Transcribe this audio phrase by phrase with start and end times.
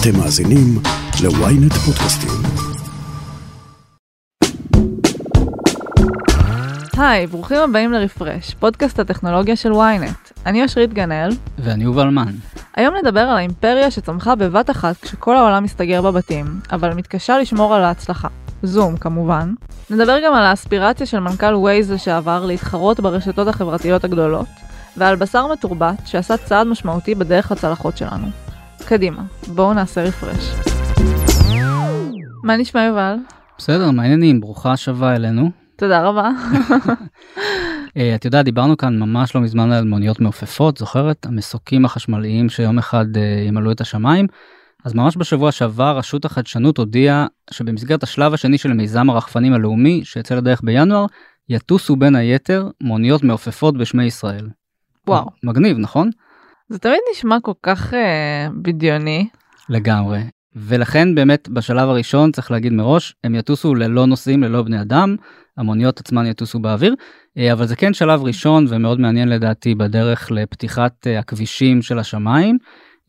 [0.00, 0.78] אתם מאזינים
[1.22, 2.30] ל-ynet פודקאסטים.
[6.96, 10.32] היי, ברוכים הבאים לרפרש, פודקאסט הטכנולוגיה של ynet.
[10.46, 11.30] אני אשרית גנאל.
[11.58, 12.34] ואני יובל מן.
[12.76, 17.84] היום נדבר על האימפריה שצמחה בבת אחת כשכל העולם מסתגר בבתים, אבל מתקשה לשמור על
[17.84, 18.28] ההצלחה.
[18.62, 19.54] זום כמובן.
[19.90, 24.48] נדבר גם על האספירציה של מנכ"ל ווייז לשעבר להתחרות ברשתות החברתיות הגדולות,
[24.96, 28.47] ועל בשר מתורבת שעשה צעד משמעותי בדרך לצלחות שלנו.
[28.88, 29.22] קדימה,
[29.54, 30.54] בואו נעשה רפרש.
[32.44, 33.14] מה נשמע יובל?
[33.58, 35.50] בסדר, מעניינים, ברוכה השבה אלינו.
[35.76, 36.30] תודה רבה.
[37.96, 41.26] אה, את יודעת, דיברנו כאן ממש לא מזמן על מוניות מעופפות, זוכרת?
[41.26, 44.26] המסוקים החשמליים שיום אחד אה, ימלאו את השמיים.
[44.84, 50.34] אז ממש בשבוע שעבר רשות החדשנות הודיעה שבמסגרת השלב השני של מיזם הרחפנים הלאומי שיצא
[50.34, 51.06] לדרך בינואר,
[51.48, 54.48] יטוסו בין היתר מוניות מעופפות בשמי ישראל.
[55.06, 55.26] וואו.
[55.44, 56.10] מגניב, נכון?
[56.68, 59.28] זה תמיד נשמע כל כך אה, בדיוני.
[59.68, 60.18] לגמרי.
[60.56, 65.16] ולכן באמת בשלב הראשון צריך להגיד מראש הם יטוסו ללא נוסעים ללא בני אדם
[65.56, 66.94] המוניות עצמן יטוסו באוויר
[67.38, 72.58] אה, אבל זה כן שלב ראשון ומאוד מעניין לדעתי בדרך לפתיחת אה, הכבישים של השמיים.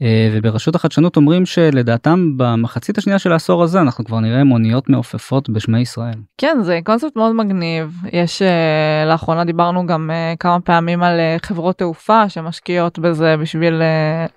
[0.01, 5.49] אה, וברשות החדשנות אומרים שלדעתם במחצית השנייה של העשור הזה אנחנו כבר נראה מוניות מעופפות
[5.49, 6.13] בשמי ישראל.
[6.37, 11.77] כן זה קונספט מאוד מגניב יש uh, לאחרונה דיברנו גם uh, כמה פעמים על חברות
[11.77, 13.81] תעופה שמשקיעות בזה בשביל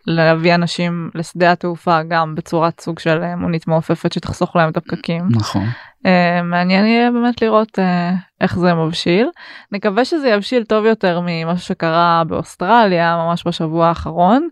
[0.07, 5.29] להביא אנשים לשדה התעופה גם בצורת סוג של מונית מעופפת שתחסוך להם את הפקקים.
[5.31, 5.67] נכון.
[6.07, 7.83] אה, מעניין יהיה באמת לראות אה,
[8.41, 9.29] איך זה מבשיל.
[9.73, 14.49] נקווה שזה יבשיל טוב יותר ממה שקרה באוסטרליה ממש בשבוע האחרון.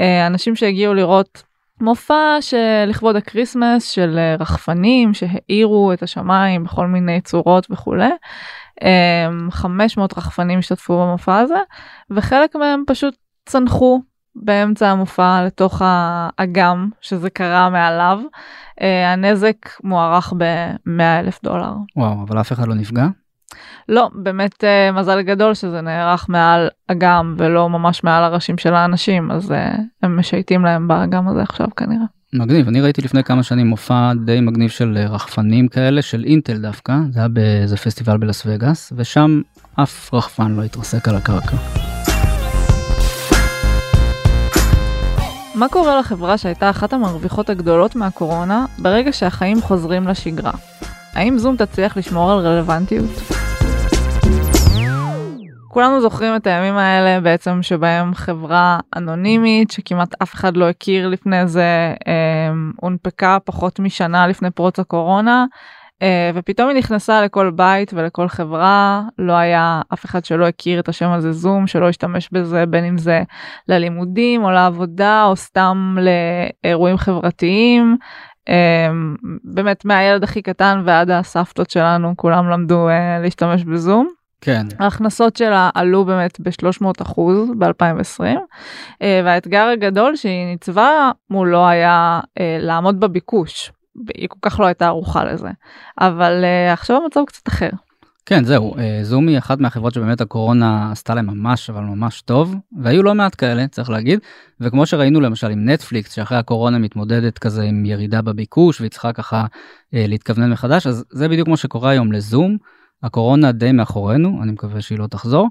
[0.00, 1.42] אה, אנשים שהגיעו לראות
[1.80, 8.10] מופע שלכבוד ה Christmas של אה, רחפנים שהאירו את השמיים בכל מיני צורות וכולי.
[9.50, 11.58] 500 אה, רחפנים השתתפו במופע הזה
[12.10, 13.14] וחלק מהם פשוט
[13.46, 14.02] צנחו
[14.36, 18.20] באמצע המופע לתוך האגם שזה קרה מעליו.
[19.12, 21.72] הנזק מוערך ב-100 אלף דולר.
[21.96, 23.06] וואו, אבל אף אחד לא נפגע?
[23.88, 29.30] לא, באמת uh, מזל גדול שזה נערך מעל אגם ולא ממש מעל הראשים של האנשים,
[29.30, 29.54] אז uh,
[30.02, 32.04] הם משייטים להם באגם הזה עכשיו כנראה.
[32.34, 36.56] מגניב, אני ראיתי לפני כמה שנים מופע די מגניב של אה, רחפנים כאלה, של אינטל
[36.56, 39.40] דווקא, זה היה באיזה פסטיבל בלאס וגאס, ושם
[39.74, 41.56] אף רחפן לא התרסק על הקרקע.
[45.54, 50.52] מה קורה לחברה שהייתה אחת המרוויחות הגדולות מהקורונה ברגע שהחיים חוזרים לשגרה?
[51.14, 53.41] האם זום תצליח לשמור על רלוונטיות?
[55.72, 61.46] כולנו זוכרים את הימים האלה בעצם שבהם חברה אנונימית שכמעט אף אחד לא הכיר לפני
[61.46, 65.44] זה אה, הונפקה פחות משנה לפני פרוץ הקורונה
[66.02, 70.88] אה, ופתאום היא נכנסה לכל בית ולכל חברה לא היה אף אחד שלא הכיר את
[70.88, 73.22] השם הזה זום שלא השתמש בזה בין אם זה
[73.68, 77.96] ללימודים או לעבודה או סתם לאירועים חברתיים.
[78.48, 84.21] Um, באמת מהילד הכי קטן ועד הסבתות שלנו כולם למדו uh, להשתמש בזום.
[84.44, 84.66] כן.
[84.78, 92.42] ההכנסות שלה עלו באמת ב-300 אחוז ב-2020 uh, והאתגר הגדול שהיא ניצבה מולו היה uh,
[92.58, 93.72] לעמוד בביקוש.
[94.14, 95.48] היא כל כך לא הייתה ערוכה לזה
[96.00, 97.70] אבל uh, עכשיו המצב קצת אחר.
[98.26, 103.02] כן זהו זום היא אחת מהחברות שבאמת הקורונה עשתה להם ממש אבל ממש טוב והיו
[103.02, 104.18] לא מעט כאלה צריך להגיד
[104.60, 109.44] וכמו שראינו למשל עם נטפליקס שאחרי הקורונה מתמודדת כזה עם ירידה בביקוש והיא צריכה ככה
[109.92, 112.56] להתכוונן מחדש אז זה בדיוק כמו שקורה היום לזום.
[113.02, 115.48] הקורונה די מאחורינו, אני מקווה שהיא לא תחזור.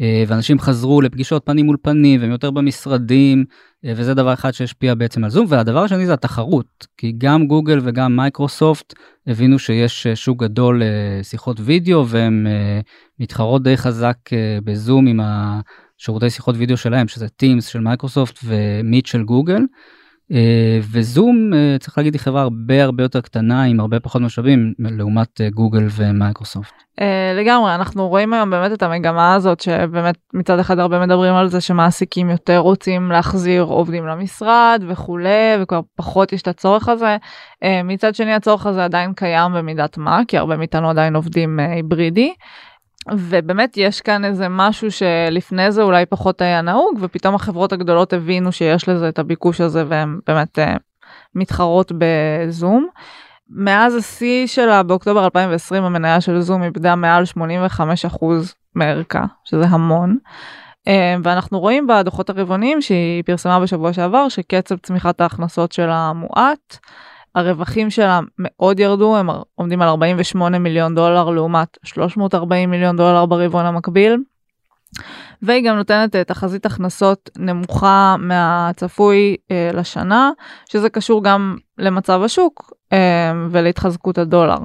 [0.00, 3.44] אה, ואנשים חזרו לפגישות פנים מול פנים והם יותר במשרדים
[3.84, 7.78] אה, וזה דבר אחד שהשפיע בעצם על זום והדבר השני זה התחרות כי גם גוגל
[7.82, 8.94] וגם מייקרוסופט
[9.26, 12.46] הבינו שיש אה, שוק גדול לשיחות וידאו והם
[13.18, 14.16] מתחרות די חזק
[14.64, 19.62] בזום עם השירותי שיחות וידאו שלהם שזה Teams של מייקרוסופט ו Meet של גוגל.
[20.32, 24.72] אה, וזום אה, צריך להגיד היא חברה הרבה הרבה יותר קטנה עם הרבה פחות משאבים
[24.78, 26.74] לעומת אה, גוגל ומייקרוסופט.
[27.36, 31.60] לגמרי אנחנו רואים היום באמת את המגמה הזאת שבאמת מצד אחד הרבה מדברים על זה
[31.60, 37.16] שמעסיקים יותר רוצים להחזיר עובדים למשרד וכולי וכבר פחות יש את הצורך הזה.
[37.84, 42.34] מצד שני הצורך הזה עדיין קיים במידת מה כי הרבה מאיתנו עדיין עובדים היברידי.
[43.12, 48.52] ובאמת יש כאן איזה משהו שלפני זה אולי פחות היה נהוג ופתאום החברות הגדולות הבינו
[48.52, 50.62] שיש לזה את הביקוש הזה והם באמת uh,
[51.34, 52.88] מתחרות בזום.
[53.50, 57.24] מאז השיא שלה באוקטובר 2020 המניה של זום איבדה מעל
[58.18, 58.24] 85%
[58.74, 60.18] מערכה שזה המון.
[60.88, 60.90] Uh,
[61.22, 66.78] ואנחנו רואים בדוחות הרבעוניים שהיא פרסמה בשבוע שעבר שקצב צמיחת ההכנסות שלה מועט.
[67.36, 73.66] הרווחים שלה מאוד ירדו, הם עומדים על 48 מיליון דולר לעומת 340 מיליון דולר ברבעון
[73.66, 74.16] המקביל.
[75.42, 79.36] והיא גם נותנת תחזית הכנסות נמוכה מהצפוי
[79.74, 80.30] לשנה,
[80.68, 82.72] שזה קשור גם למצב השוק
[83.50, 84.58] ולהתחזקות הדולר.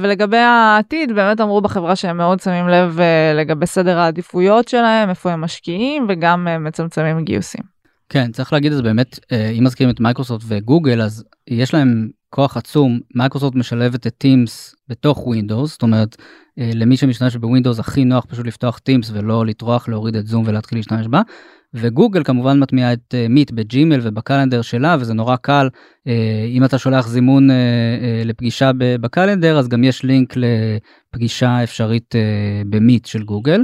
[0.00, 2.98] ולגבי העתיד באמת אמרו בחברה שהם מאוד שמים לב
[3.34, 7.77] לגבי סדר העדיפויות שלהם, איפה הם משקיעים וגם מצמצמים גיוסים.
[8.08, 9.18] כן צריך להגיד את זה באמת
[9.58, 15.26] אם מזכירים את מייקרוסופט וגוגל אז יש להם כוח עצום מייקרוסופט משלבת את Teams בתוך
[15.26, 16.16] ווינדוס זאת אומרת
[16.56, 21.06] למי שמשתמש בווינדוס הכי נוח פשוט לפתוח Teams ולא לטרוח להוריד את זום ולהתחיל להשתמש
[21.06, 21.22] בה.
[21.74, 25.68] וגוגל כמובן מטמיעה את Meet בג'ימייל וב calendar שלה וזה נורא קל
[26.48, 27.48] אם אתה שולח זימון
[28.24, 32.14] לפגישה ב calendar אז גם יש לינק לפגישה אפשרית
[32.66, 33.62] ב Meet של גוגל.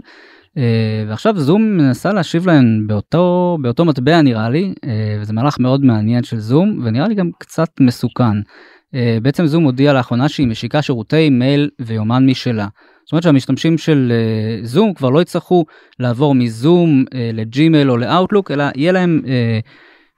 [0.59, 0.61] אה,
[1.09, 4.89] ועכשיו זום מנסה להשיב להם באותו באותו מטבע נראה לי אה,
[5.21, 8.41] וזה מהלך מאוד מעניין של זום ונראה לי גם קצת מסוכן.
[8.41, 12.67] אה, בעצם זום הודיע לאחרונה שהיא משיקה שירותי מייל ויומן משלה.
[13.05, 14.13] זאת אומרת שהמשתמשים של
[14.63, 15.65] זום כבר לא יצטרכו
[16.01, 19.23] לעבור מזום לג'ימייל או לאוטלוק אלא יהיה להם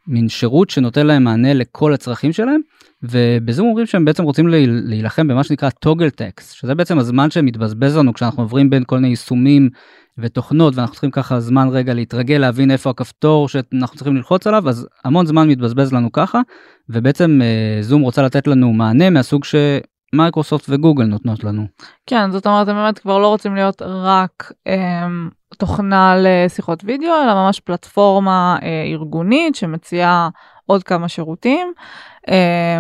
[0.09, 2.61] מין שירות שנותן להם מענה לכל הצרכים שלהם
[3.03, 8.15] ובזום אומרים שהם בעצם רוצים להילחם במה שנקרא toggle tax שזה בעצם הזמן שמתבזבז לנו
[8.15, 9.71] כשאנחנו עוברים בין כל מיני יישומים
[10.19, 14.89] ותוכנות ואנחנו צריכים ככה זמן רגע להתרגל להבין איפה הכפתור שאנחנו צריכים ללחוץ עליו אז
[15.05, 16.41] המון זמן מתבזבז לנו ככה
[16.89, 17.41] ובעצם
[17.81, 21.67] זום רוצה לתת לנו מענה מהסוג שמייקרוסופט וגוגל נותנות לנו.
[22.07, 27.35] כן זאת אומרת הם באמת כבר לא רוצים להיות רק הם, תוכנה לשיחות וידאו אלא
[27.35, 30.29] ממש פלטפורמה אה, ארגונית שמציעה
[30.67, 31.73] עוד כמה שירותים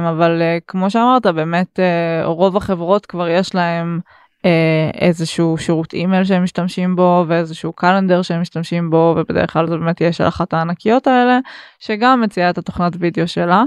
[0.09, 4.01] אבל אה, כמו שאמרת באמת אה, רוב החברות כבר יש להם.
[4.47, 9.77] אה, איזשהו שירות אימייל שהם משתמשים בו ואיזשהו קלנדר שהם משתמשים בו ובדרך כלל זה
[9.77, 11.39] באמת יהיה של אחת הענקיות האלה
[11.79, 13.65] שגם מציעה את התוכנת וידאו שלה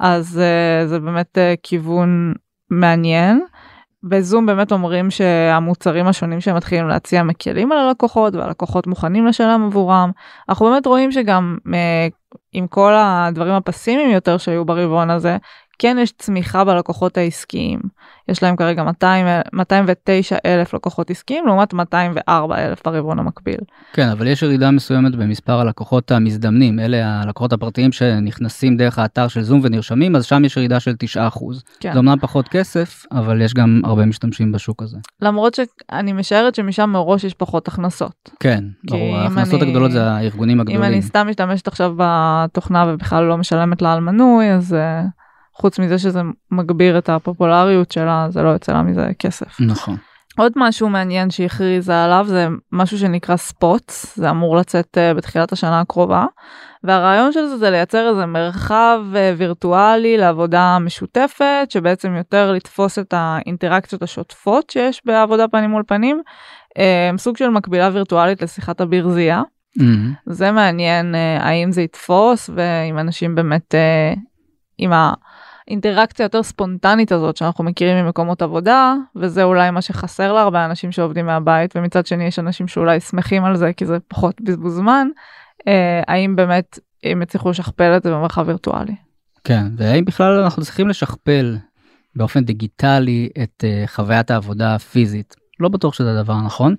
[0.00, 2.32] אז uh, זה באמת uh, כיוון
[2.70, 3.44] מעניין.
[4.02, 10.10] בזום באמת אומרים שהמוצרים השונים שהם מתחילים להציע מקלים על הלקוחות והלקוחות מוכנים לשלם עבורם.
[10.48, 15.36] אנחנו באמת רואים שגם uh, עם כל הדברים הפסימיים יותר שהיו ברבעון הזה
[15.82, 17.80] כן יש צמיחה בלקוחות העסקיים.
[18.28, 23.58] יש להם כרגע 200, 209 אלף לקוחות עסקיים לעומת 204 אלף ברבעון המקביל.
[23.92, 29.42] כן אבל יש ירידה מסוימת במספר הלקוחות המזדמנים אלה הלקוחות הפרטיים שנכנסים דרך האתר של
[29.42, 31.62] זום ונרשמים אז שם יש ירידה של 9 אחוז.
[31.80, 31.92] כן.
[31.92, 34.98] זה אמנם פחות כסף אבל יש גם הרבה משתמשים בשוק הזה.
[35.22, 38.30] למרות שאני משערת שמשם מראש יש פחות הכנסות.
[38.40, 40.82] כן ברור ההכנסות אני, הגדולות זה הארגונים הגדולים.
[40.82, 44.76] אם אני סתם משתמשת עכשיו בתוכנה ובכלל לא משלמת לה על מנוי אז.
[45.56, 46.20] אה, חוץ מזה שזה
[46.50, 49.60] מגביר את הפופולריות שלה זה לא יוצא לה מזה כסף.
[49.60, 49.96] נכון.
[50.38, 55.80] עוד משהו מעניין שהכריזה עליו זה משהו שנקרא ספוטס זה אמור לצאת uh, בתחילת השנה
[55.80, 56.26] הקרובה
[56.84, 63.14] והרעיון של זה זה לייצר איזה מרחב uh, וירטואלי לעבודה משותפת שבעצם יותר לתפוס את
[63.16, 66.22] האינטראקציות השוטפות שיש בעבודה פנים מול פנים
[66.78, 69.42] uh, סוג של מקבילה וירטואלית לשיחת הברזייה.
[69.78, 69.82] Mm-hmm.
[70.26, 73.74] זה מעניין האם זה יתפוס ואם אנשים באמת
[74.78, 75.12] עם ה...
[75.70, 81.26] האינטראקציה יותר ספונטנית הזאת שאנחנו מכירים ממקומות עבודה וזה אולי מה שחסר להרבה אנשים שעובדים
[81.26, 85.08] מהבית ומצד שני יש אנשים שאולי שמחים על זה כי זה פחות בזבוז זמן
[85.68, 88.94] אה, האם באמת הם יצליחו לשכפל את זה במרחב וירטואלי.
[89.44, 91.56] כן והאם בכלל אנחנו צריכים לשכפל
[92.16, 96.74] באופן דיגיטלי את uh, חוויית העבודה הפיזית לא בטוח שזה הדבר הנכון.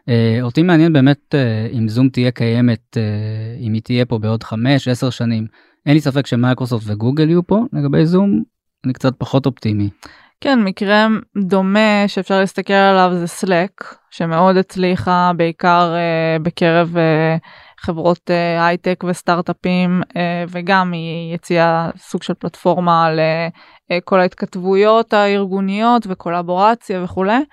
[0.00, 4.44] Uh, אותי מעניין באמת uh, אם זום תהיה קיימת uh, אם היא תהיה פה בעוד
[4.44, 5.46] 5-10 שנים
[5.86, 8.42] אין לי ספק שמייקרוסופט וגוגל יהיו פה לגבי זום
[8.84, 9.90] אני קצת פחות אופטימי.
[10.40, 11.06] כן מקרה
[11.38, 13.70] דומה שאפשר להסתכל עליו זה סלק
[14.10, 17.40] שמאוד הצליחה בעיקר uh, בקרב uh,
[17.80, 20.16] חברות uh, הייטק וסטארט-אפים uh,
[20.48, 23.08] וגם היא יציאה סוג של פלטפורמה
[23.90, 27.44] לכל ההתכתבויות הארגוניות וקולבורציה וכולי.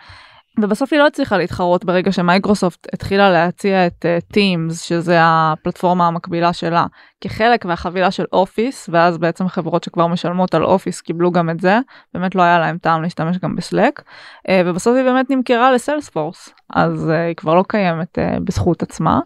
[0.61, 6.53] ובסוף היא לא הצליחה להתחרות ברגע שמייקרוסופט התחילה להציע את uh, Teams שזה הפלטפורמה המקבילה
[6.53, 6.85] שלה
[7.21, 11.79] כחלק מהחבילה של אופיס ואז בעצם חברות שכבר משלמות על אופיס קיבלו גם את זה
[12.13, 17.09] באמת לא היה להם טעם להשתמש גם בסלק uh, ובסוף היא באמת נמכרה לסיילספורס אז
[17.09, 19.19] uh, היא כבר לא קיימת uh, בזכות עצמה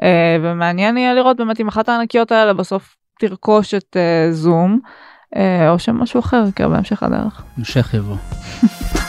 [0.00, 0.04] אה,
[0.42, 3.96] ומעניין יהיה לראות באמת אם אחת הענקיות האלה בסוף תרכוש את
[4.30, 4.78] זום
[5.34, 7.42] אה, או שמשהו אחר יקרה בהמשך הדרך.
[7.56, 8.16] המשך יבוא.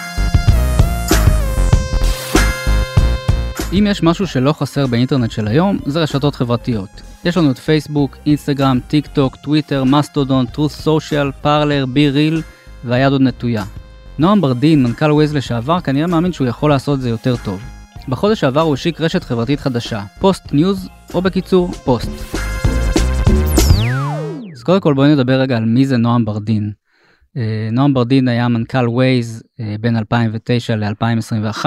[3.79, 6.89] אם יש משהו שלא חסר באינטרנט של היום, זה רשתות חברתיות.
[7.25, 12.41] יש לנו את פייסבוק, אינסטגרם, טיק טוק, טוויטר, מסטודון, Truth Social, פארלר, BeReal,
[12.83, 13.63] והיד עוד נטויה.
[14.19, 17.61] נועם ברדין, מנכ"ל ווייז לשעבר, כנראה מאמין שהוא יכול לעשות זה יותר טוב.
[18.07, 22.09] בחודש שעבר הוא השיק רשת חברתית חדשה, פוסט ניוז, או בקיצור, פוסט.
[24.55, 26.71] אז קודם כל בואי נדבר רגע על מי זה נועם ברדין.
[27.37, 31.65] אה, נועם ברדין היה מנכ"ל ווייז אה, בין 2009 ל-2021.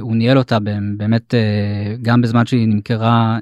[0.00, 0.58] הוא ניהל אותה
[0.96, 1.34] באמת
[2.02, 3.38] גם בזמן שהיא נמכרה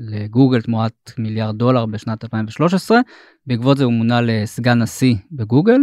[0.00, 3.00] לגוגל תמורת מיליארד דולר בשנת 2013.
[3.46, 5.80] בעקבות זה הוא מונה לסגן נשיא בגוגל.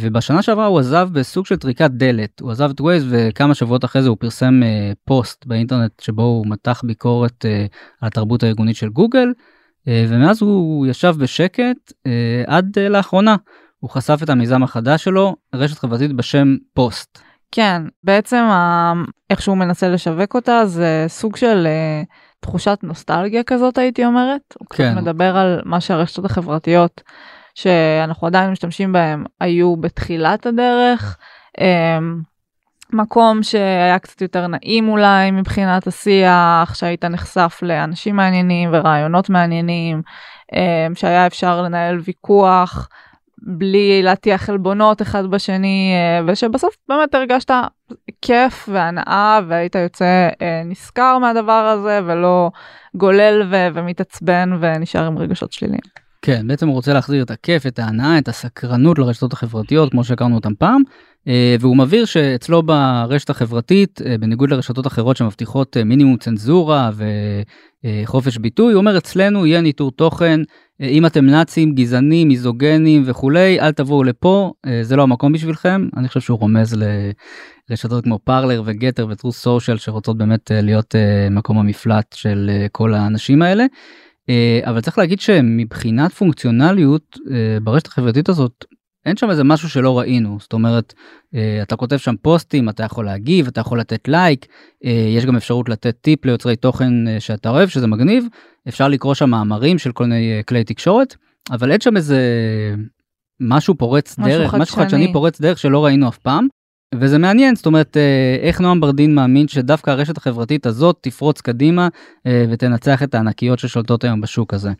[0.00, 4.02] ובשנה שעברה הוא עזב בסוג של טריקת דלת הוא עזב את ווייז וכמה שבועות אחרי
[4.02, 4.60] זה הוא פרסם
[5.04, 7.44] פוסט באינטרנט שבו הוא מתח ביקורת
[8.00, 9.28] על התרבות הארגונית של גוגל
[9.86, 11.92] ומאז הוא ישב בשקט
[12.46, 13.36] עד לאחרונה
[13.84, 17.18] הוא חשף את המיזם החדש שלו, רשת חברתית בשם פוסט.
[17.52, 18.44] כן, בעצם
[19.30, 22.06] איך שהוא מנסה לשווק אותה זה סוג של אה,
[22.40, 24.40] תחושת נוסטלגיה כזאת הייתי אומרת.
[24.58, 24.94] הוא כן.
[24.96, 27.02] מדבר על מה שהרשתות החברתיות
[27.54, 31.16] שאנחנו עדיין משתמשים בהם היו בתחילת הדרך.
[31.58, 31.62] Um,
[32.92, 40.02] מקום שהיה קצת יותר נעים אולי מבחינת השיח, שהיית נחשף לאנשים מעניינים ורעיונות מעניינים,
[40.52, 42.88] um, שהיה אפשר לנהל ויכוח.
[43.46, 47.50] בלי להטיח עלבונות אחד בשני אה, ושבסוף באמת הרגשת
[48.22, 52.50] כיף והנאה והיית יוצא אה, נשכר מהדבר הזה ולא
[52.94, 55.80] גולל ו- ומתעצבן ונשאר עם רגשות שליליים.
[56.22, 60.34] כן בעצם הוא רוצה להחזיר את הכיף את ההנאה את הסקרנות לרשתות החברתיות כמו שהכרנו
[60.34, 60.82] אותם פעם
[61.60, 66.90] והוא מבהיר שאצלו ברשת החברתית בניגוד לרשתות אחרות שמבטיחות מינימום צנזורה
[67.84, 70.40] וחופש ביטוי הוא אומר אצלנו יהיה ניטור תוכן
[70.80, 75.88] אם אתם נאצים, גזענים, מיזוגנים וכולי, אל תבואו לפה, אה, זה לא המקום בשבילכם.
[75.96, 76.76] אני חושב שהוא רומז
[77.70, 82.94] לרשתות כמו פארלר וגטר וטרו סושיאל שרוצות באמת אה, להיות אה, מקום המפלט של כל
[82.94, 83.64] האנשים האלה.
[84.64, 87.18] אבל צריך להגיד שמבחינת פונקציונליות
[87.62, 88.64] ברשת החברתית הזאת
[89.06, 90.94] אין שם איזה משהו שלא ראינו זאת אומרת
[91.62, 94.46] אתה כותב שם פוסטים אתה יכול להגיב אתה יכול לתת לייק
[95.14, 98.26] יש גם אפשרות לתת טיפ ליוצרי תוכן שאתה אוהב שזה מגניב
[98.68, 101.14] אפשר לקרוא שם מאמרים של כל מיני כלי תקשורת
[101.50, 102.18] אבל אין שם איזה
[103.40, 104.62] משהו פורץ משהו דרך חדשני.
[104.62, 106.48] משהו חדשני פורץ דרך שלא ראינו אף פעם.
[106.94, 107.96] וזה מעניין זאת אומרת
[108.42, 111.88] איך נועם ברדין מאמין שדווקא הרשת החברתית הזאת תפרוץ קדימה
[112.26, 114.72] ותנצח את הענקיות ששולטות היום בשוק הזה.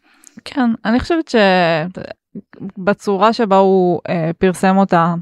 [0.44, 1.34] כן אני חושבת
[2.78, 5.14] שבצורה שבה הוא אה, פרסם אותה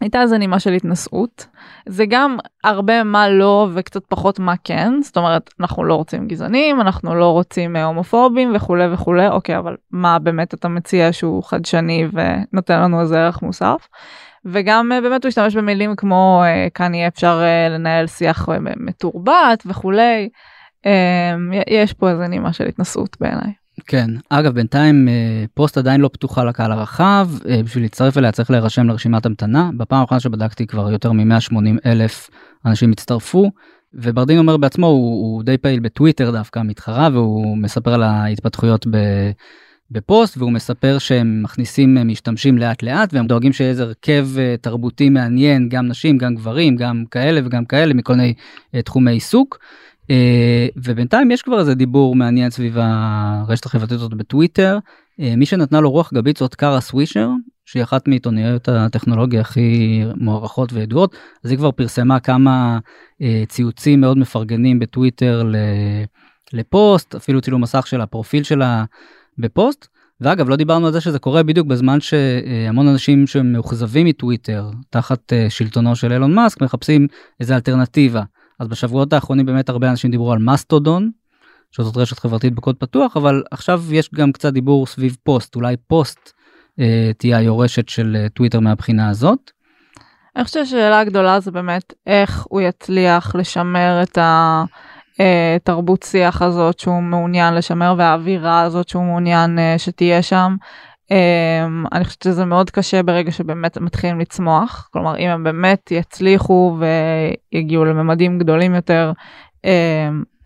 [0.00, 1.46] הייתה איזה נימה של התנשאות
[1.86, 6.80] זה גם הרבה מה לא וקצת פחות מה כן זאת אומרת אנחנו לא רוצים גזענים
[6.80, 12.06] אנחנו לא רוצים אה, הומופובים וכולי וכולי אוקיי אבל מה באמת אתה מציע שהוא חדשני
[12.12, 13.88] ונותן לנו איזה ערך מוסף.
[14.44, 20.28] וגם אה, באמת הוא השתמש במילים כמו אה, כאן יהיה אפשר לנהל שיח מתורבת וכולי
[21.66, 23.59] יש פה איזה נימה של התנשאות בעיניי.
[23.86, 28.50] כן אגב בינתיים אה, פוסט עדיין לא פתוחה לקהל הרחב אה, בשביל להצטרף אליה צריך
[28.50, 31.54] להירשם לרשימת המתנה בפעם האחרונה שבדקתי כבר יותר מ-180
[31.86, 32.30] אלף
[32.66, 33.50] אנשים הצטרפו
[33.94, 38.96] וברדין אומר בעצמו הוא, הוא די פעיל בטוויטר דווקא מתחרה והוא מספר על ההתפתחויות ב...
[39.92, 44.28] בפוסט והוא מספר שהם מכניסים אה, משתמשים לאט לאט והם דואגים שיהיה איזה הרכב
[44.60, 48.34] תרבותי מעניין גם נשים גם גברים גם כאלה וגם כאלה מכל מיני
[48.84, 49.58] תחומי עיסוק.
[50.10, 54.78] אה, ובינתיים יש כבר איזה דיבור מעניין סביב הרשת החברתית הזאת בטוויטר.
[55.20, 57.28] אה, מי שנתנה לו רוח גבית זאת קארה סווישר
[57.64, 62.78] שהיא אחת מעיתונאיות הטכנולוגיה הכי מוערכות וידועות אז היא כבר פרסמה כמה
[63.22, 65.42] אה, ציוצים מאוד מפרגנים בטוויטר
[66.52, 68.84] לפוסט אפילו צילום מסך של הפרופיל שלה
[69.38, 69.86] בפוסט.
[70.20, 75.96] ואגב לא דיברנו על זה שזה קורה בדיוק בזמן שהמון אנשים שמאוכזבים מטוויטר תחת שלטונו
[75.96, 77.06] של אילון מאסק מחפשים
[77.40, 78.22] איזה אלטרנטיבה
[78.60, 81.10] אז בשבועות האחרונים באמת הרבה אנשים דיברו על מסטודון,
[81.70, 86.32] שזאת רשת חברתית בקוד פתוח, אבל עכשיו יש גם קצת דיבור סביב פוסט, אולי פוסט
[86.80, 89.50] אה, תהיה היורשת של אה, טוויטר מהבחינה הזאת.
[90.36, 94.18] אני חושבת שהשאלה הגדולה זה באמת איך הוא יצליח לשמר את
[95.18, 100.56] התרבות אה, שיח הזאת שהוא מעוניין לשמר והאווירה הזאת שהוא מעוניין אה, שתהיה שם.
[101.12, 106.78] Um, אני חושבת שזה מאוד קשה ברגע שבאמת מתחילים לצמוח כלומר אם הם באמת יצליחו
[106.78, 109.12] ויגיעו לממדים גדולים יותר
[109.66, 109.68] um,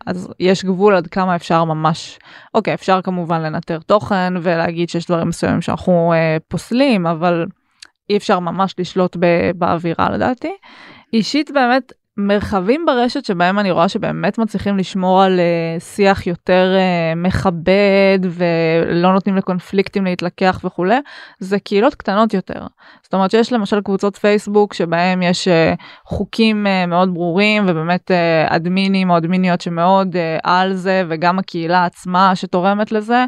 [0.05, 2.19] אז יש גבול עד כמה אפשר ממש
[2.53, 7.45] אוקיי אפשר כמובן לנטר תוכן ולהגיד שיש דברים מסוימים שאנחנו uh, פוסלים אבל
[8.09, 9.17] אי אפשר ממש לשלוט
[9.55, 10.51] באווירה לדעתי.
[11.13, 17.15] אישית באמת מרחבים ברשת שבהם אני רואה שבאמת מצליחים לשמור על uh, שיח יותר uh,
[17.17, 20.99] מכבד ולא נותנים לקונפליקטים להתלקח וכולי,
[21.39, 22.67] זה קהילות קטנות יותר.
[23.03, 25.51] זאת אומרת שיש למשל קבוצות פייסבוק שבהם יש uh,
[26.05, 31.85] חוקים uh, מאוד ברורים ובאמת uh, אדמינים או אדמיניות שמאוד uh, על זה וגם הקהילה
[31.85, 33.25] עצמה שתורמת לזה,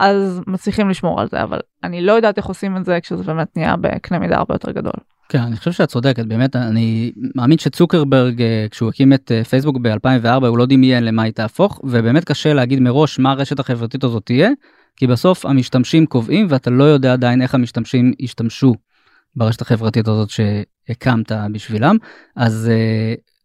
[0.00, 3.56] אז מצליחים לשמור על זה, אבל אני לא יודעת איך עושים את זה כשזה באמת
[3.56, 5.09] נהיה בקנה מידה הרבה יותר גדול.
[5.32, 9.76] כן, אני חושב שאת צודקת, באמת, אני מאמין שצוקרברג, אה, כשהוא הקים את אה, פייסבוק
[9.82, 14.26] ב-2004, הוא לא דמיין למה היא תהפוך, ובאמת קשה להגיד מראש מה הרשת החברתית הזאת
[14.26, 14.50] תהיה,
[14.96, 18.74] כי בסוף המשתמשים קובעים ואתה לא יודע עדיין איך המשתמשים ישתמשו
[19.36, 21.96] ברשת החברתית הזאת שהקמת בשבילם.
[22.36, 22.70] אז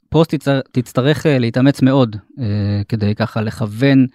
[0.09, 2.15] פוסט תצטרך, תצטרך להתאמץ מאוד
[2.87, 4.05] כדי ככה לכוון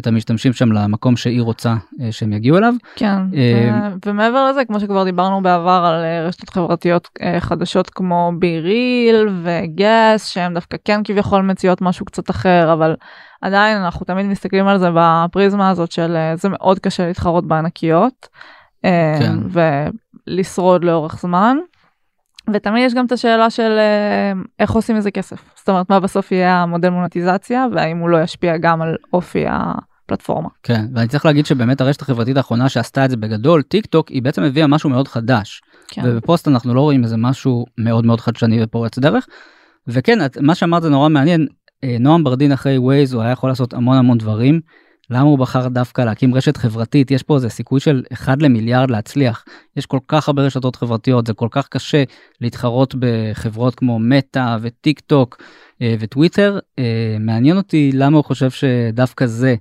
[0.00, 2.74] את המשתמשים שם למקום שהיא רוצה אה, שהם יגיעו אליו.
[2.96, 9.28] כן, אה, ומעבר לזה, כמו שכבר דיברנו בעבר על אה, רשתות חברתיות חדשות כמו ביריל
[9.42, 12.96] וגס, שהם דווקא כן כביכול מציעות משהו קצת אחר, אבל
[13.42, 18.28] עדיין אנחנו תמיד מסתכלים על זה בפריזמה הזאת של זה מאוד קשה להתחרות בענקיות,
[18.82, 19.36] כן.
[20.26, 21.56] ולשרוד לאורך זמן.
[22.52, 23.78] ותמיד יש גם את השאלה של
[24.58, 25.42] איך עושים איזה כסף.
[25.56, 30.48] זאת אומרת, מה בסוף יהיה המודל מונטיזציה, והאם הוא לא ישפיע גם על אופי הפלטפורמה.
[30.62, 34.22] כן, ואני צריך להגיד שבאמת הרשת החברתית האחרונה שעשתה את זה בגדול, טיק טוק, היא
[34.22, 35.62] בעצם הביאה משהו מאוד חדש.
[35.88, 36.02] כן.
[36.04, 39.26] ובפוסט אנחנו לא רואים איזה משהו מאוד מאוד חדשני ופורץ דרך.
[39.88, 41.46] וכן, מה שאמרת זה נורא מעניין,
[41.84, 44.60] אה, נועם ברדין אחרי ווייז, הוא היה יכול לעשות המון המון דברים.
[45.10, 47.10] למה הוא בחר דווקא להקים רשת חברתית?
[47.10, 49.44] יש פה איזה סיכוי של 1 למיליארד להצליח.
[49.76, 52.02] יש כל כך הרבה רשתות חברתיות, זה כל כך קשה
[52.40, 55.42] להתחרות בחברות כמו מטא וטיק טוק
[55.82, 56.58] אה, וטוויטר.
[56.78, 59.54] אה, מעניין אותי למה הוא חושב שדווקא זה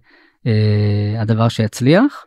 [0.47, 2.25] אה, הדבר שיצליח.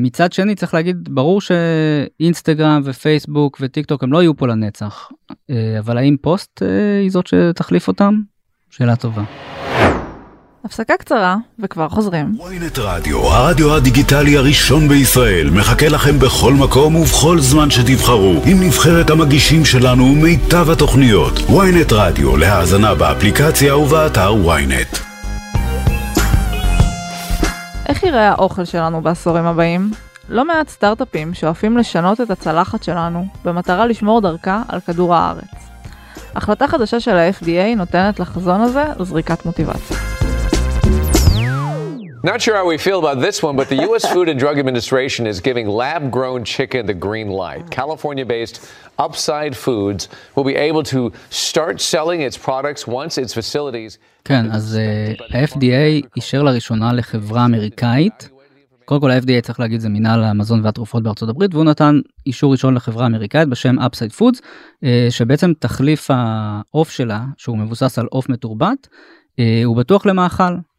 [0.00, 5.08] מצד שני צריך להגיד ברור שאינסטגרם ופייסבוק וטיק טוק הם לא יהיו פה לנצח
[5.78, 6.62] אבל האם פוסט
[7.00, 8.14] היא זאת שתחליף אותם?
[8.70, 9.22] שאלה טובה.
[10.64, 12.34] הפסקה קצרה וכבר חוזרים.
[12.38, 19.10] ynet רדיו, הרדיו הדיגיטלי הראשון בישראל, מחכה לכם בכל מקום ובכל זמן שתבחרו, עם נבחרת
[19.10, 21.38] המגישים שלנו ומיטב התוכניות.
[21.38, 24.98] ynet רדיו, להאזנה באפליקציה ובאתר ynet.
[27.86, 29.90] איך יראה האוכל שלנו בעשורים הבאים?
[30.28, 35.44] לא מעט סטארט-אפים שואפים לשנות את הצלחת שלנו במטרה לשמור דרכה על כדור הארץ.
[36.34, 40.09] החלטה חדשה של ה-FDA נותנת לחזון הזה זריקת מוטיבציה.
[42.22, 44.04] Not sure how we feel about this one, but the U.S.
[44.12, 47.70] Food and Drug Administration is giving lab grown chicken the green light.
[47.70, 48.56] California based
[48.98, 53.98] Upside Foods will be able to start selling its products once its facilities.
[54.24, 58.28] כן, אז uh, ה-FDA אישר לראשונה לחברה אמריקאית.
[58.84, 62.74] קודם כל ה-FDA צריך להגיד זה מנהל המזון והתרופות בארצות הברית והוא נתן אישור ראשון
[62.74, 68.86] לחברה אמריקאית בשם Upside Foods uh, שבעצם תחליף העוף שלה שהוא מבוסס על עוף מתורבת
[68.86, 70.69] uh, הוא בטוח למאכל אה,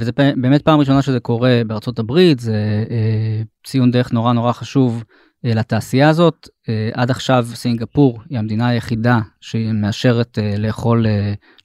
[0.00, 5.04] וזה באמת פעם ראשונה שזה קורה בארצות הברית, זה אה, ציון דרך נורא נורא חשוב
[5.44, 6.48] אה, לתעשייה הזאת.
[6.94, 11.06] עד עכשיו סינגפור היא המדינה היחידה שמאשרת לאכול,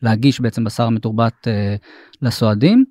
[0.02, 1.48] להגיש בעצם בשר מתורבת
[2.22, 2.86] לסועדים.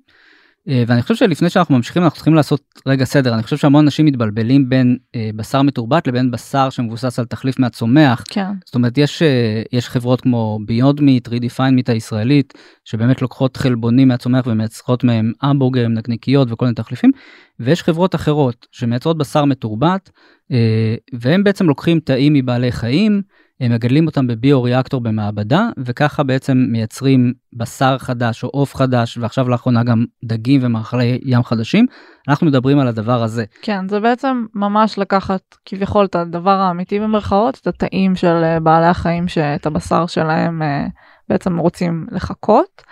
[0.69, 4.05] אה, ואני חושב שלפני שאנחנו ממשיכים אנחנו צריכים לעשות רגע סדר אני חושב שהמון אנשים
[4.05, 8.23] מתבלבלים בין אה, בשר מתורבת לבין בשר שמבוסס על תחליף מהצומח.
[8.29, 8.51] כן.
[8.65, 12.53] זאת אומרת יש אה, יש חברות כמו ביונד מיט, רידיפיין מיט הישראלית
[12.85, 17.11] שבאמת לוקחות חלבונים מהצומח ומייצרות מהם המבורגרים נקניקיות וכל מיני תחליפים
[17.59, 20.09] ויש חברות אחרות שמייצרות בשר מתורבת
[20.51, 23.21] אה, והם בעצם לוקחים תאים מבעלי חיים.
[23.59, 29.83] הם מגדלים אותם בביו-ריאקטור במעבדה, וככה בעצם מייצרים בשר חדש או עוף חדש, ועכשיו לאחרונה
[29.83, 31.85] גם דגים ומאכלי ים חדשים.
[32.27, 33.45] אנחנו מדברים על הדבר הזה.
[33.61, 38.85] כן, זה בעצם ממש לקחת כביכול את הדבר האמיתי במרכאות, את התאים של אה, בעלי
[38.85, 40.85] החיים שאת הבשר שלהם אה,
[41.29, 42.83] בעצם רוצים לחכות.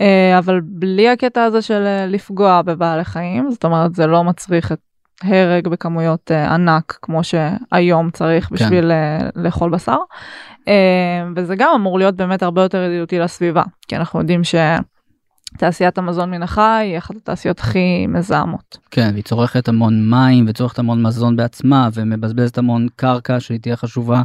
[0.00, 4.80] אה, אבל בלי הקטע הזה של לפגוע בבעלי חיים, זאת אומרת זה לא מצריך את
[5.22, 8.54] הרג בכמויות uh, ענק כמו שהיום צריך כן.
[8.54, 9.42] בשביל כן.
[9.42, 9.98] לאכול בשר.
[10.60, 10.68] Uh,
[11.36, 14.44] וזה גם אמור להיות באמת הרבה יותר ידידותי לסביבה כי אנחנו יודעים
[15.56, 18.78] שתעשיית המזון מן החי היא אחת התעשיות הכי מזהמות.
[18.90, 24.22] כן, והיא צורכת המון מים וצורכת המון מזון בעצמה ומבזבזת המון קרקע שהיא תהיה חשובה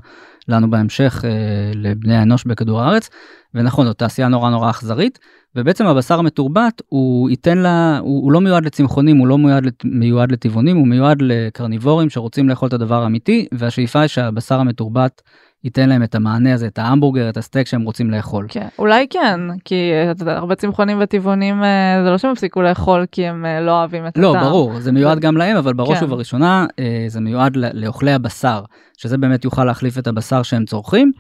[0.48, 3.10] לנו בהמשך uh, לבני האנוש בכדור הארץ.
[3.54, 5.20] ונכון זו תעשייה נורא נורא אכזרית.
[5.56, 10.32] ובעצם הבשר המתורבת הוא ייתן לה, הוא, הוא לא מיועד לצמחונים, הוא לא מיועד, מיועד
[10.32, 15.22] לטבעונים, הוא מיועד לקרניבורים שרוצים לאכול את הדבר האמיתי, והשאיפה היא שהבשר המתורבת
[15.64, 18.46] ייתן להם את המענה הזה, את ההמבורגר, את הסטייק שהם רוצים לאכול.
[18.50, 19.92] כן, אולי כן, כי
[20.26, 24.18] הרבה צמחונים וטבעונים אה, זה לא שהם הפסיקו לאכול כי הם אה, לא אוהבים את
[24.18, 24.44] לא, הטעם.
[24.44, 26.06] לא, ברור, זה מיועד גם להם, אבל בראש כן.
[26.06, 28.64] ובראשונה אה, זה מיועד לאוכלי הבשר,
[28.98, 31.12] שזה באמת יוכל להחליף את הבשר שהם צורכים.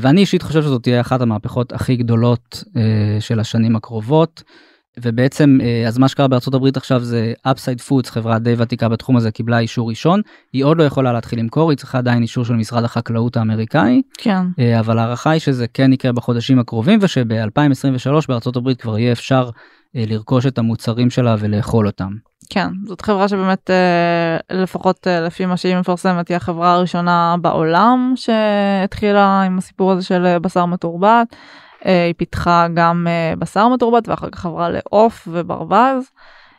[0.00, 2.64] ואני אישית חושב שזאת תהיה אחת המהפכות הכי גדולות
[3.20, 4.42] של השנים הקרובות.
[5.00, 9.16] ובעצם אה, אז מה שקרה בארצות הברית עכשיו זה Upside Foods חברה די ותיקה בתחום
[9.16, 10.20] הזה קיבלה אישור ראשון
[10.52, 14.42] היא עוד לא יכולה להתחיל למכור היא צריכה עדיין אישור של משרד החקלאות האמריקאי כן
[14.78, 19.50] אבל ההערכה היא שזה כן יקרה בחודשים הקרובים ושב2023 בארצות הברית כבר יהיה אפשר
[19.94, 22.10] לרכוש את המוצרים שלה ולאכול אותם.
[22.50, 28.12] כן, זאת חברה שבאמת אה, לפחות אה, לפי מה שהיא מפרסמת היא החברה הראשונה בעולם
[28.16, 31.36] שהתחילה עם הסיפור הזה של אה, בשר מתורבת.
[31.84, 33.06] היא פיתחה גם
[33.38, 36.04] בשר מתורבת ואחר כך עברה לעוף וברווז.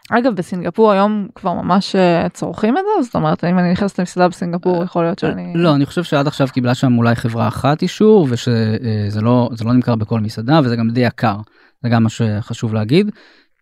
[0.10, 4.28] אגב בסינגפור היום כבר ממש אה, צורכים את זה זאת אומרת אם אני נכנסת למסעדה
[4.28, 8.28] בסינגפור יכול להיות שאני לא אני חושב שעד עכשיו קיבלה שם אולי חברה אחת אישור
[8.30, 11.36] ושזה לא זה לא נמכר בכל מסעדה וזה גם די יקר
[11.84, 13.12] זה גם מה שחשוב להגיד.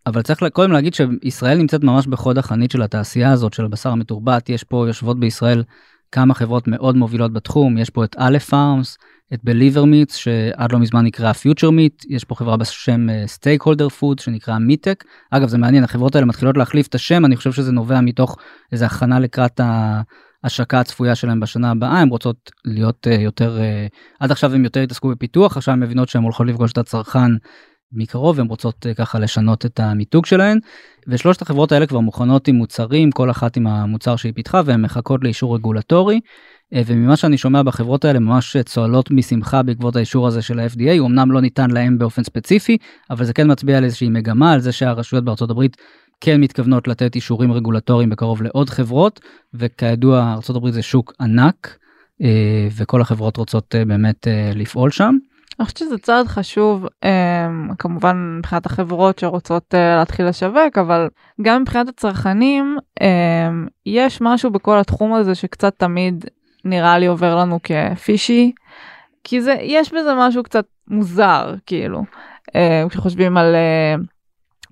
[0.07, 4.49] אבל צריך קודם להגיד שישראל נמצאת ממש בחוד החנית של התעשייה הזאת של הבשר המתורבת
[4.49, 5.63] יש פה יושבות בישראל
[6.11, 8.97] כמה חברות מאוד מובילות בתחום יש פה את Aleph Farms
[9.33, 14.19] את Believer Meats שעד לא מזמן נקרא Future Meat יש פה חברה בשם Steakholder Food
[14.19, 18.01] שנקרא MeaTech אגב זה מעניין החברות האלה מתחילות להחליף את השם אני חושב שזה נובע
[18.01, 18.37] מתוך
[18.71, 19.61] איזה הכנה לקראת
[20.43, 24.79] ההשקה הצפויה שלהם בשנה הבאה הם רוצות להיות uh, יותר uh, עד עכשיו הם יותר
[24.79, 27.31] התעסקו בפיתוח עכשיו הם מבינות שהם הולכות לפגוש את הצרכן
[27.91, 30.59] מקרוב הן רוצות uh, ככה לשנות את המיתוג שלהן.
[31.07, 35.23] ושלושת החברות האלה כבר מוכנות עם מוצרים כל אחת עם המוצר שהיא פיתחה והן מחכות
[35.23, 36.19] לאישור רגולטורי
[36.75, 41.31] וממה שאני שומע בחברות האלה ממש צוהלות משמחה בעקבות האישור הזה של ה-FDA, הוא אמנם
[41.31, 42.77] לא ניתן להם באופן ספציפי,
[43.09, 45.77] אבל זה כן מצביע על איזושהי מגמה, על זה שהרשויות בארצות הברית
[46.21, 49.19] כן מתכוונות לתת אישורים רגולטוריים בקרוב לעוד חברות,
[49.53, 51.77] וכידוע ארצות הברית זה שוק ענק,
[52.21, 55.15] אה, וכל החברות רוצות אה, באמת לפעול שם.
[55.59, 56.87] אני חושבת שזה צעד חשוב
[57.79, 61.07] כמובן מבחינת החברות שרוצות להתחיל לשווק אבל
[61.41, 62.77] גם מבחינת הצרכנים
[63.85, 66.25] יש משהו בכל התחום הזה שקצת תמיד
[66.65, 68.51] נראה לי עובר לנו כפישי,
[69.23, 72.03] כי זה, יש בזה משהו קצת מוזר, כאילו,
[72.55, 73.95] אה, כשחושבים על אה,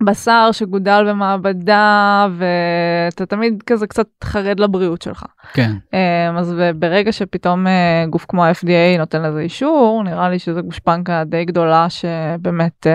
[0.03, 5.23] בשר שגודל במעבדה, ואתה תמיד כזה קצת חרד לבריאות שלך.
[5.53, 5.71] כן.
[5.93, 7.65] אה, אז ברגע שפתאום
[8.09, 12.87] גוף כמו ה-FDA נותן לזה אישור, נראה לי שזה גושפנקה די גדולה שבאמת...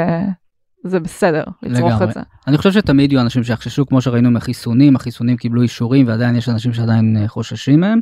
[0.85, 2.05] זה בסדר לצרוך לגמרי.
[2.05, 2.21] את זה.
[2.47, 6.73] אני חושב שתמיד יהיו אנשים שיחששו כמו שראינו מחיסונים החיסונים קיבלו אישורים ועדיין יש אנשים
[6.73, 8.01] שעדיין חוששים מהם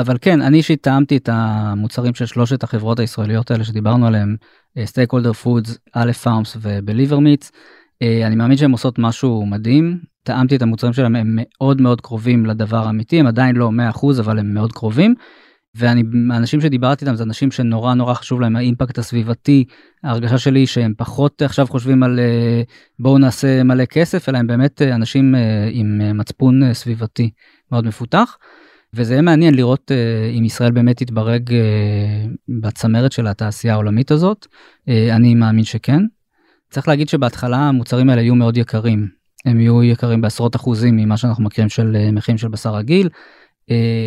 [0.00, 4.36] אבל כן, אני אישית טעמתי את המוצרים של שלושת החברות הישראליות האלה שדיברנו עליהם,
[4.84, 7.52] Steakholder Foods, Aleph Farms ו Believer Meats.
[8.02, 9.98] אני מאמין שהן עושות משהו מדהים.
[10.22, 14.38] טעמתי את המוצרים שלהם, הם מאוד מאוד קרובים לדבר האמיתי, הם עדיין לא 100% אבל
[14.38, 15.14] הם מאוד קרובים.
[15.74, 19.64] ואני, האנשים שדיברתי איתם זה אנשים שנורא נורא חשוב להם האימפקט הסביבתי.
[20.04, 22.62] ההרגשה שלי שהם פחות עכשיו חושבים על אה,
[22.98, 27.30] בואו נעשה מלא כסף, אלא הם באמת אה, אנשים אה, עם מצפון סביבתי
[27.72, 28.36] מאוד מפותח.
[28.94, 31.54] וזה יהיה מעניין לראות אה, אם ישראל באמת תתברג אה,
[32.60, 34.46] בצמרת של התעשייה העולמית הזאת.
[34.46, 36.02] אה, אני מאמין שכן.
[36.70, 39.08] צריך להגיד שבהתחלה המוצרים האלה יהיו מאוד יקרים.
[39.44, 43.08] הם יהיו יקרים בעשרות אחוזים ממה שאנחנו מכירים של מחירים של בשר רגיל.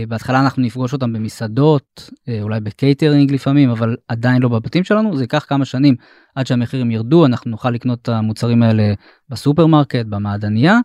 [0.08, 2.10] בהתחלה אנחנו נפגוש אותם במסעדות,
[2.41, 5.17] אולי בקייטרינג לפעמים, אבל עדיין לא בבתים שלנו.
[5.17, 5.96] זה ייקח כמה שנים
[6.36, 8.94] עד שהמחירים ירדו, אנחנו נוכל לקנות את המוצרים האלה
[9.30, 10.80] בסופרמרקט, במעדניה,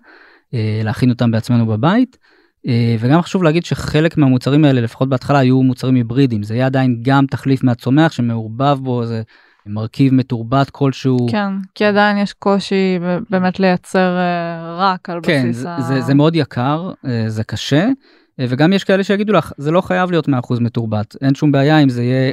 [0.85, 2.19] להכין אותם בעצמנו בבית.
[2.67, 6.99] אה, וגם חשוב להגיד שחלק מהמוצרים האלה לפחות בהתחלה היו מוצרים היברידיים זה יהיה עדיין
[7.03, 9.23] גם תחליף מהצומח שמעורבב בו איזה
[9.67, 11.27] מרכיב מתורבת כלשהו.
[11.31, 12.99] כן כי עדיין יש קושי
[13.31, 15.81] באמת לייצר אה, רק על כן, בסיס זה, ה...
[15.81, 17.89] זה, זה מאוד יקר אה, זה קשה.
[18.39, 21.89] וגם יש כאלה שיגידו לך זה לא חייב להיות 100% מתורבת אין שום בעיה אם
[21.89, 22.33] זה יהיה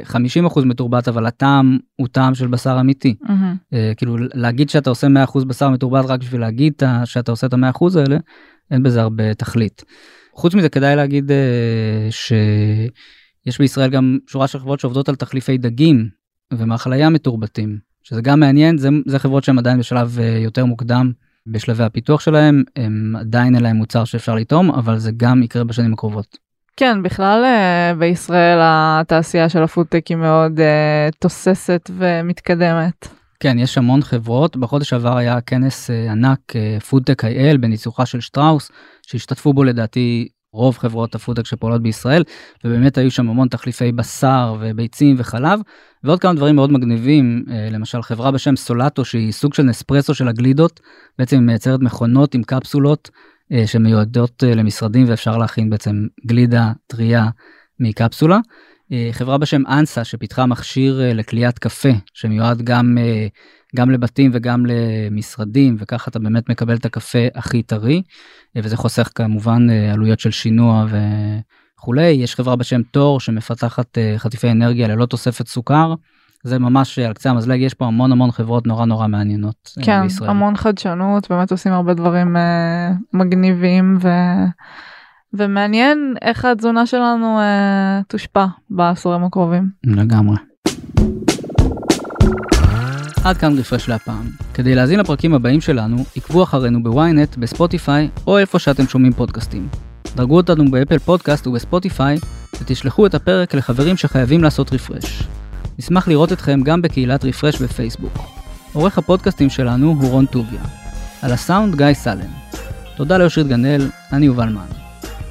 [0.52, 3.14] 50% מתורבת אבל הטעם הוא טעם של בשר אמיתי.
[3.22, 3.74] Mm-hmm.
[3.96, 6.72] כאילו להגיד שאתה עושה 100% בשר מתורבת רק בשביל להגיד
[7.04, 8.16] שאתה עושה את ה-100% האלה
[8.70, 9.84] אין בזה הרבה תכלית.
[10.34, 16.08] חוץ מזה כדאי להגיד uh, שיש בישראל גם שורה של חברות שעובדות על תחליפי דגים
[16.52, 21.12] ומאכלי ים מתורבתים שזה גם מעניין זה, זה חברות שהן עדיין בשלב אה, יותר מוקדם
[21.46, 25.92] בשלבי הפיתוח שלהם הם עדיין אין להם מוצר שאפשר לטעום אבל זה גם יקרה בשנים
[25.92, 26.38] הקרובות.
[26.76, 33.23] כן בכלל אה, בישראל התעשייה של הפודטק היא מאוד אה, תוססת ומתקדמת.
[33.44, 34.56] כן, יש המון חברות.
[34.56, 36.38] בחודש שעבר היה כנס אה, ענק,
[36.88, 38.70] FoodTech אה, IL, בניצוחה של שטראוס,
[39.06, 42.22] שהשתתפו בו לדעתי רוב חברות הפודטק שפועלות בישראל,
[42.64, 45.60] ובאמת היו שם המון תחליפי בשר וביצים וחלב,
[46.04, 50.28] ועוד כמה דברים מאוד מגניבים, uh, למשל חברה בשם סולטו, שהיא סוג של נספרסו של
[50.28, 50.80] הגלידות,
[51.18, 53.10] בעצם היא מייצרת מכונות עם קפסולות
[53.66, 57.28] שמיועדות למשרדים ואפשר להכין בעצם גלידה טריה
[57.80, 58.38] מקפסולה.
[58.92, 63.26] אה, חברה בשם אנסה שפיתחה מכשיר אה, לקליית קפה שמיועד גם אה,
[63.76, 68.02] גם לבתים וגם למשרדים וככה אתה באמת מקבל את הקפה הכי טרי
[68.56, 70.86] וזה חוסך כמובן עלויות של שינוע
[71.78, 75.94] וכולי יש חברה בשם תור שמפתחת חטיפי אנרגיה ללא תוספת סוכר.
[76.42, 80.30] זה ממש על קצה המזלג יש פה המון המון חברות נורא נורא מעניינות כן, בישראל.
[80.30, 82.36] המון חדשנות באמת עושים הרבה דברים
[83.12, 84.08] מגניבים ו...
[85.34, 89.68] ומעניין איך התזונה שלנו אה, תושפע בעשורים הקרובים.
[89.84, 90.36] לגמרי.
[93.24, 94.28] עד כאן רפרש להפעם.
[94.54, 99.68] כדי להזין לפרקים הבאים שלנו, עקבו אחרינו ב ynet, בספוטיפיי, או איפה שאתם שומעים פודקאסטים.
[100.16, 102.18] דרגו אותנו ב Apple Podcast ובספוטיפיי,
[102.60, 105.22] ותשלחו את הפרק לחברים שחייבים לעשות refresh.
[105.78, 108.18] נשמח לראות אתכם גם בקהילת Refresh בפייסבוק.
[108.72, 110.60] עורך הפודקאסטים שלנו הוא רון טוביה.
[111.22, 112.30] על הסאונד גיא סלם.
[112.96, 114.83] תודה לאושרית גנאל, אני יובל מן.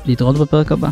[0.05, 0.89] להתראות בפרק הבא.